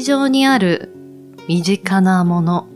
[0.00, 0.94] 日常にある
[1.46, 2.66] 身近なもの。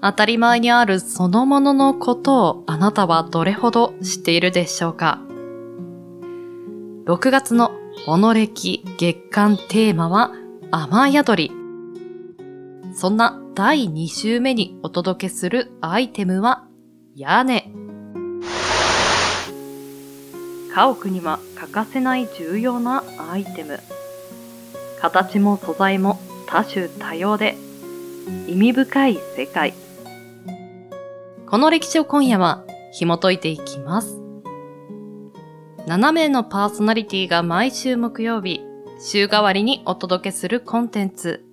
[0.00, 5.20] 当たり前にあるそのもののことをあなたはどれほど知っているでしょうか
[7.04, 7.72] ?6 月の
[8.06, 10.32] モノ歴月間テーマは
[10.70, 11.52] 雨宿り。
[12.94, 16.64] そんな第2週目にお届けするアイテムは
[17.14, 17.70] 屋根。
[20.74, 23.80] 家屋には欠かせない重要なアイテム。
[25.00, 27.56] 形も素材も多種多様で
[28.46, 29.74] 意味深い世界。
[31.46, 34.20] この歴史を今夜は紐解いていきます。
[35.86, 38.60] 7名のパーソナリティが毎週木曜日、
[39.00, 41.44] 週替わりにお届けするコンテンツ、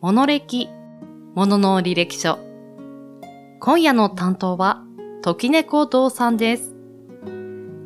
[0.00, 0.68] モノ歴、
[1.34, 2.38] モノの履歴書。
[3.60, 4.82] 今夜の担当は、
[5.22, 6.74] 時猫堂さんです。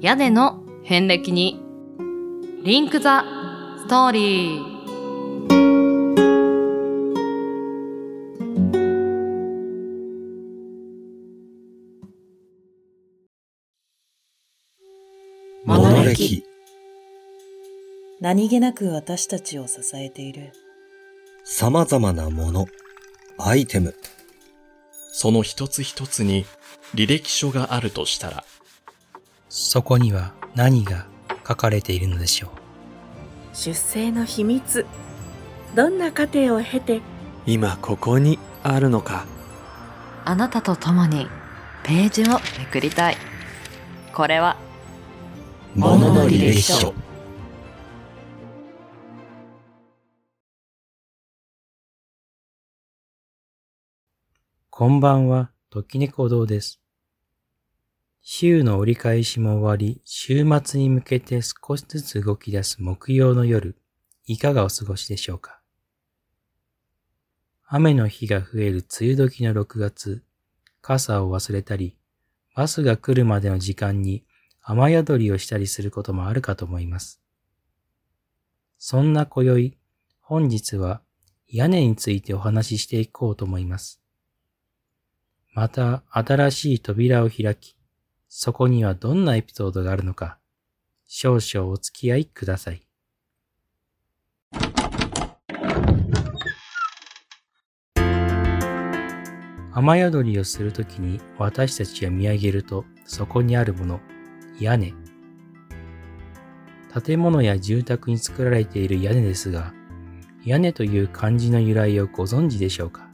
[0.00, 1.62] 屋根の遍歴に、
[2.64, 3.24] リンクザ
[3.78, 4.77] ストーリー。
[18.20, 20.52] 何気なく私たちを支えている
[21.44, 22.66] 様々なもの、
[23.38, 23.94] アイテム。
[25.12, 26.44] その一つ一つに
[26.94, 28.44] 履歴書があるとしたら、
[29.48, 31.06] そこには何が
[31.46, 32.50] 書かれているのでしょう。
[33.56, 34.84] 出生の秘密。
[35.76, 37.00] どんな過程を経て、
[37.46, 39.26] 今ここにあるのか。
[40.24, 41.28] あなたと共に
[41.84, 43.16] ページをめくりたい。
[44.12, 44.56] これは
[45.76, 46.92] ものの履歴書
[54.78, 56.80] こんばんは、時猫堂です。
[58.22, 63.76] 週の折り返しも終わり、週末に向けて少しずつ動き出す木曜の夜、
[64.26, 65.60] いかがお過ごしでしょうか？
[67.66, 70.22] 雨の日が増える梅雨時の6月、
[70.80, 71.96] 傘を忘れたり、
[72.54, 74.22] バスが来るまでの時間に
[74.62, 77.20] 雨宿りをしたりすることもあるかと思います。
[78.78, 79.76] そんな今宵、
[80.20, 81.02] 本日は
[81.48, 84.00] 屋根についてお話ししていこうと思います。
[85.58, 87.74] また新しい扉を開き、
[88.28, 90.38] そこにはどんなエピソードがあるのか、
[91.08, 92.82] 少々お付き合いください。
[99.72, 104.00] 雨宿りをするときに私たちが見上げるとそこにあるもの、
[104.60, 104.94] 屋根。
[107.04, 109.74] 建物や住宅に作られている屋根ですが、
[110.44, 113.07] 屋根という漢字の由来をご存知でしょうか？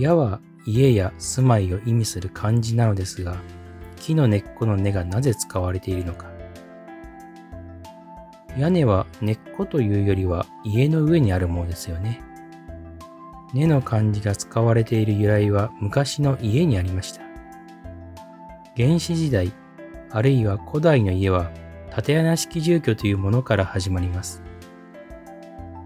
[0.00, 3.36] 矢は家や住まいを意味する漢字なのですが、
[3.96, 6.30] 木の根っこの根がなぜ使われているのか。
[8.56, 12.20] 屋根は根っこというよりは家の上にあるものですよね。
[13.52, 17.20] 根の漢字が使われている由来は昔の家にありました。
[18.76, 19.52] 原始時代、
[20.10, 21.50] あるいは古代の家は
[21.90, 24.42] 縦穴式住居というものから始まります。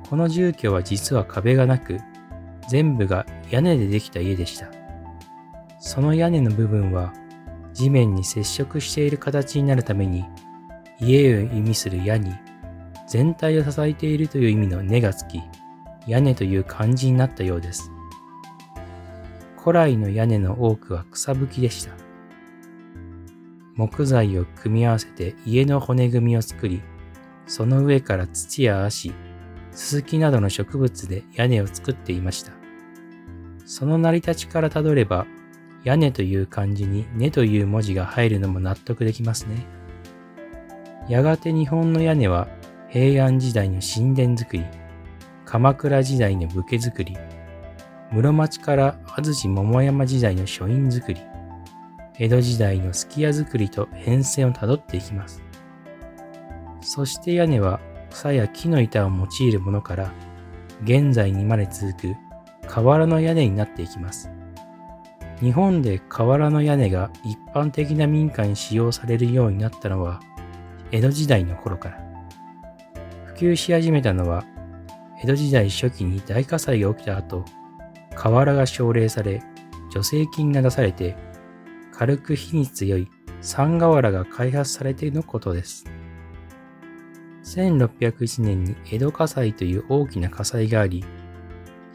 [0.08, 1.98] この住居は実は壁がなく、
[2.68, 4.68] 全部が屋根でできた家でした。
[5.78, 7.12] その屋根の部分は
[7.72, 10.24] 地面に接触している形になるために、
[11.00, 12.32] 家を意味する屋に
[13.08, 15.42] 全体を支えているという意味の根がつき、
[16.06, 17.90] 屋根という漢字になったようです。
[19.58, 21.92] 古来の屋根の多くは草吹きでした。
[23.76, 26.82] 木材を組み合わせて家の骨組みを作り、
[27.46, 29.12] その上から土や足、
[29.74, 32.52] ススキなどの植物で屋根を作っていました。
[33.64, 35.26] その成り立ちからたどれば、
[35.82, 39.66] 屋根という漢字に根という文字が入るのも納得できますね。
[41.08, 42.48] やがて日本の屋根は
[42.88, 44.64] 平安時代の神殿作り、
[45.44, 47.16] 鎌倉時代の武家作り、
[48.12, 51.20] 室町から安土桃山時代の書院作り、
[52.16, 55.42] 江戸時代のすき家作りと変遷をたどっていきます。
[56.80, 57.80] そして屋根は
[58.14, 60.12] 草や木の板を用いるものから
[60.84, 62.16] 現在にまで続く
[62.68, 64.30] 瓦の屋根になっていきます。
[65.40, 70.20] 日本で瓦の屋根が一般的な民家に使用されるようになったのは
[70.92, 71.98] 江戸時代の頃から。
[73.26, 74.44] 普及し始めたのは
[75.20, 77.44] 江戸時代初期に大火災が起きた後、
[78.14, 79.42] 瓦が奨励され
[79.90, 81.16] 助成金が出されて
[81.90, 83.08] 軽く火に強い
[83.40, 85.84] 三瓦が開発されてのことです。
[87.44, 91.04] 1601年に江戸火災という大きな火災があり、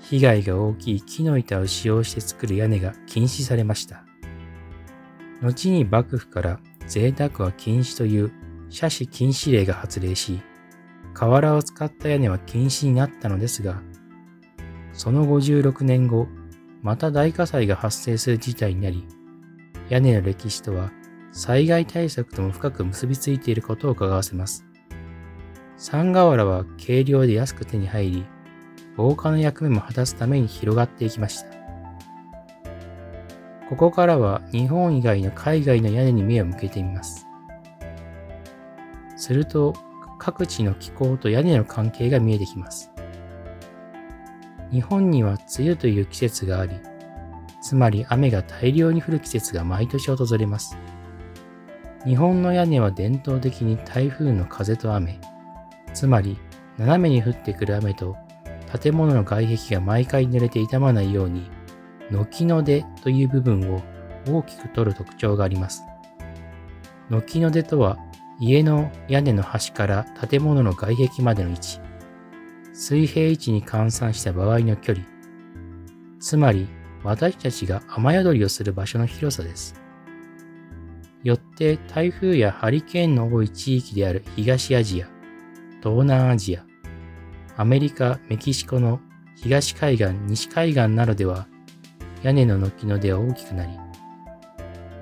[0.01, 4.05] 被害が大きい木の板を使用して作る屋根が禁止されました。
[5.41, 8.31] 後に幕府から贅沢は禁止という
[8.71, 10.39] 斜視禁止令が発令し、
[11.13, 13.81] 瓦を使った屋根は禁止になったのですが、
[14.93, 16.27] その56年後、
[16.81, 19.07] また大火災が発生する事態になり、
[19.89, 20.91] 屋根の歴史とは
[21.31, 24.68] 災害対策とも深く結びついていることを伺わせます。
[25.81, 28.25] 三瓦は軽量で安く手に入り、
[28.97, 31.47] 防火の役目も果たすために広がっていきました。
[33.69, 37.25] ここからは日本以外の海外の屋根に目を向けてみます。
[39.15, 39.73] すると
[40.17, 42.91] 各地の気候と屋根の関係が見えてきます。
[44.73, 46.75] 日本には梅雨という季節があり、
[47.61, 50.77] つまり雨が大量に降る季節が毎年訪れます。
[52.05, 55.21] 日本の屋根は伝統的に台風の風と雨、
[55.93, 56.37] つまり
[56.77, 58.15] 斜めに降ってくる雨と
[58.81, 61.49] 建物の外壁が毎回濡れて傷まないように
[62.11, 63.81] 軒の出という部分を
[64.27, 65.83] 大きく取る特徴があります。
[67.09, 67.97] 軒の出とは
[68.39, 71.79] 家の屋根の端から建物の外壁までの位置、
[72.73, 75.05] 水平位置に換算した場合の距離、
[76.19, 76.67] つまり
[77.03, 79.75] 私たちが雨宿りをする場所の広さです。
[81.23, 85.07] よって台風やハリケーンの多い地域である東アジア、
[85.81, 86.65] 東南アジア、
[87.55, 88.99] アメリカ、メキシコの
[89.35, 91.47] 東海岸、西海岸などでは
[92.23, 93.71] 屋根の軒の出は大きくなり、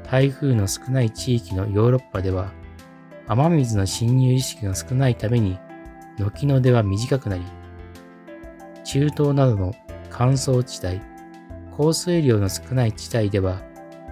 [0.09, 2.53] 台風の少ない地域のヨーロッパでは、
[3.27, 5.57] 雨水の侵入意識が少ないために、
[6.17, 7.43] 軒の出は短くなり、
[8.83, 9.73] 中東などの
[10.09, 11.01] 乾燥地帯、
[11.75, 13.61] 降水量の少ない地帯では、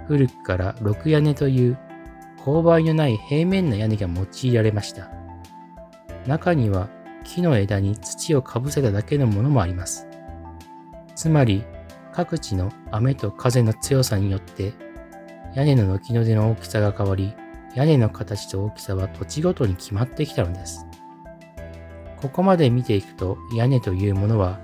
[0.07, 1.77] 古くから六屋根という
[2.39, 5.14] 勾配のない平面な屋根が用いられました。
[6.27, 6.89] 中には
[7.23, 10.07] 木の枝に土をかぶせただけのものもあります。
[11.15, 11.63] つまり
[12.13, 14.73] 各地の雨と風の強さによって
[15.55, 17.33] 屋根の軒の出の大きさが変わり、
[17.75, 20.85] 屋根の形と大きさは土地ごとに決まってきたのです。
[22.17, 24.59] ここまで見ていくと屋根というものは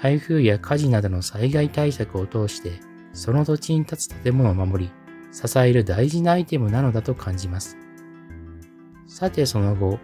[0.00, 2.72] 台風や火事などの災害対策を通して
[3.12, 4.92] その土地に立つ建物を守り
[5.34, 7.76] 支える大事なアイテムなのだと感じます。
[9.06, 9.98] さてその後、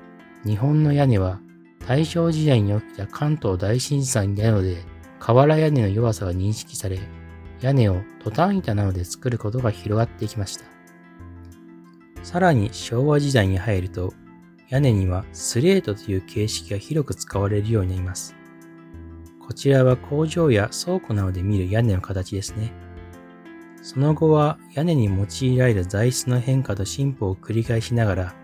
[0.44, 1.40] 日本の屋根は
[1.86, 4.78] 大正時代に起きた関東大震災などで
[5.18, 6.98] 瓦屋根の弱さが認識され、
[7.60, 10.64] 屋根をトタン板などで作ることが広がってきました。
[12.22, 14.14] さらに昭和時代に入ると、
[14.68, 18.34] 屋根にはスレートという形式が広く使われるようになります。
[19.40, 22.72] こちらは工場や倉庫などで見る屋根の形ですね。
[23.82, 28.34] その後は屋根に用いられる材質の変化と進歩を繰り返しながら、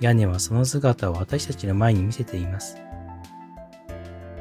[0.00, 2.78] 屋根はその姿を私たちの前に見せています。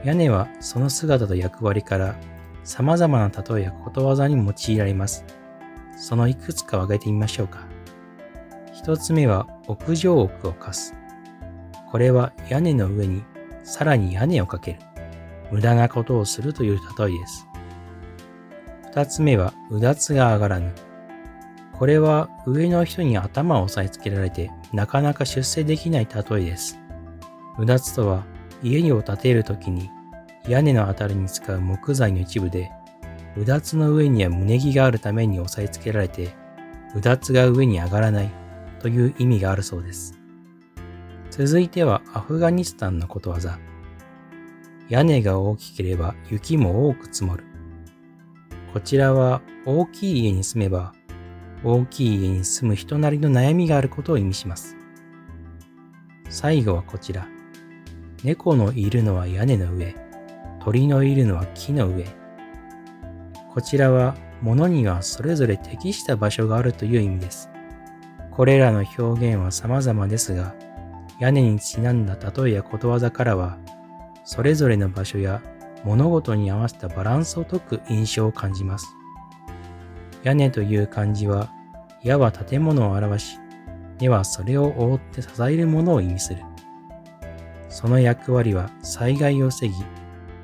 [0.04, 2.16] 屋根はその姿と役割から
[2.64, 4.44] 様々な例えやことわざに用
[4.74, 5.26] いられます。
[5.98, 7.66] そのいくつかを挙げてみましょうか。
[8.74, 10.94] 一つ目は屋上屋を貸す。
[11.90, 13.24] これは屋根の上に
[13.64, 14.80] さらに屋根をかける。
[15.52, 17.48] 無駄なことをするという例えです。
[18.92, 20.72] 二つ目はうだつが上がらぬ。
[21.78, 26.80] これは上の人に頭を押さえつけられてなかなか出世できない例えです。
[27.60, 28.26] うだつとは
[28.64, 29.90] 家を建てるときに
[30.48, 32.72] 屋根のあたりに使う木材の一部で、
[33.36, 36.30] うだつの上には胸木があるために押さえつけられて、
[36.96, 38.32] うだつが上に上がらない
[38.80, 40.18] という意味があるそうです。
[41.30, 43.60] 続いてはアフガニスタンのことわざ。
[44.90, 47.44] 屋根が大きければ雪も多く積もる。
[48.74, 50.94] こちらは大きい家に住めば
[51.64, 54.76] 大きい家に住む人なりの悩みがあることを意味します。
[56.30, 57.28] 最後はこちら。
[58.24, 59.96] 猫のいるのは屋根の上、
[60.60, 62.06] 鳥のいるのは木の上。
[63.50, 67.50] こちらは物にはそれぞれ適した場所があるという意味です。
[68.32, 70.54] これらの表現は様々ですが、
[71.20, 73.58] 屋根にちなんだ例えやことわざからは、
[74.26, 75.42] それぞれの場所や
[75.84, 78.97] 物事に合わせたバランスを解く印象を感じます。
[80.28, 81.50] 屋根という漢字は、
[82.04, 83.40] 矢は建物を表し、
[83.98, 86.42] 根はそれを覆って支えるものを意味する。
[87.70, 89.74] その役割は災害を防ぎ、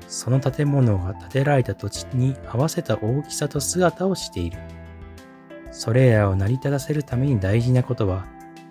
[0.08, 4.58] その建物が建てられた土地に合わせた大きさと姿をしている。
[5.70, 8.24] それらを成り立たせるために大事なことは、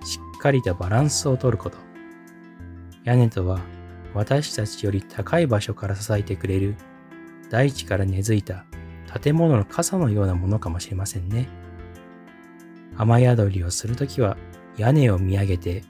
[0.04, 1.78] しっかりとバランスをとること。
[3.04, 3.60] 屋根とは、
[4.16, 6.76] 私たちより高い場所から支えてくれる、
[7.52, 8.66] 大地から根付いた
[9.22, 11.48] 建物の傘のようなものかもしれませんね。
[12.96, 14.38] 雨宿りをするときは
[14.78, 15.84] 屋根を見上げて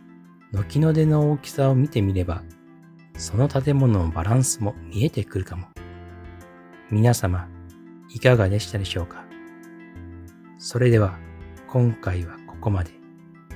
[0.51, 2.43] 軒の出の大きさを見てみれば、
[3.17, 5.67] その建物のバランスも見えてくるかも。
[6.91, 7.47] 皆様、
[8.09, 9.23] いかがでしたでしょうか？
[10.59, 11.17] それでは、
[11.67, 12.91] 今回はここまで。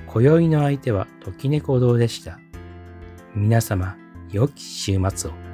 [0.06, 2.40] 今宵の相手は時猫堂でした。
[3.34, 3.96] 皆様、
[4.30, 5.47] 良き週末を。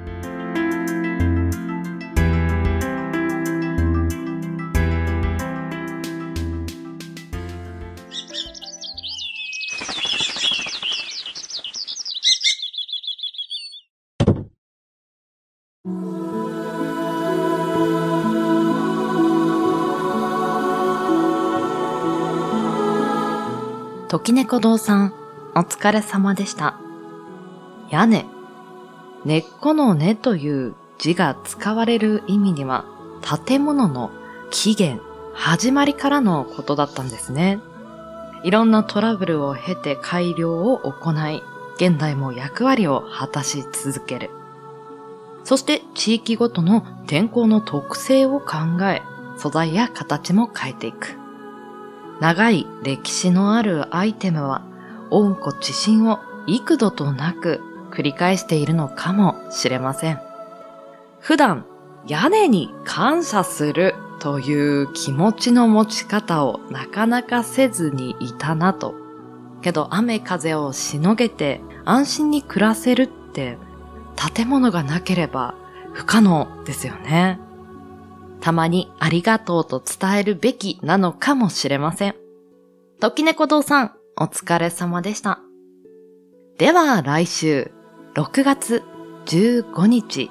[24.25, 25.13] 時猫堂さん、
[25.53, 26.79] お疲れ様でした。
[27.91, 28.25] 屋根。
[29.23, 32.85] 根っこの根という字が使われる意味には、
[33.45, 34.09] 建物の
[34.49, 34.99] 起源、
[35.35, 37.59] 始まりからのことだったんですね。
[38.41, 41.43] いろんなトラブルを経て改良を行い、
[41.75, 44.31] 現代も役割を果たし続ける。
[45.43, 49.03] そして地域ごとの天候の特性を考え、
[49.37, 51.24] 素材や形も変えていく。
[52.19, 54.63] 長い歴史のあるアイテムは、
[55.11, 60.19] 温故知新を幾度となく繰り返しているのかもしれません。
[61.19, 61.65] 普段、
[62.07, 68.95] 屋根に感謝するという気持ちの持ち方をなかなかせずにいたなと。
[69.61, 73.57] けど雨風をしのげて安心に暮らせるって
[74.35, 75.55] 建物がなければ
[75.93, 77.39] 不可能ですよね。
[78.45, 82.15] たまにありがとうと伝えるべきなのかもしれません。
[82.99, 85.39] 時猫堂さん、お疲れ様でした。
[86.59, 87.71] では来週、
[88.13, 88.83] 6月
[89.25, 90.29] 15日。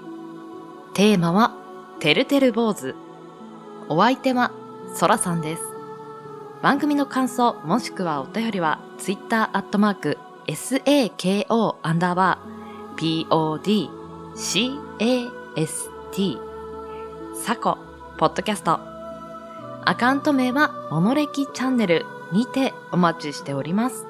[0.94, 1.56] テーマは、
[1.98, 2.94] てるてる坊主。
[3.88, 4.52] お相手は、
[4.94, 5.62] そらさんです。
[6.62, 13.90] 番組の感想もしくはお便りは、ツイッターアットマーク、sako アンダーバー、pod,
[14.36, 16.38] cast、
[17.34, 17.83] サコ、
[18.16, 18.78] ポッドキャスト。
[19.84, 24.06] アカウント名は、モノレキチャンネルにてお待ちしております。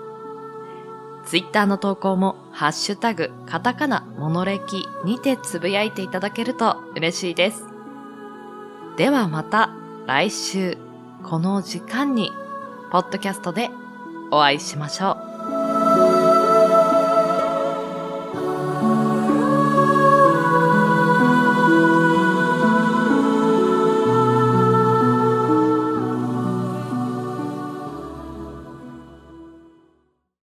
[1.25, 7.67] ツイッターの投稿も、ハッシュタグ、カタカナ、モノレキにてつぶやいていただけると嬉しいです。
[8.99, 9.71] ではまた
[10.07, 10.77] 来週、
[11.23, 12.31] この時間に、
[12.91, 13.71] ポッドキャストで
[14.31, 15.34] お会いしましょう。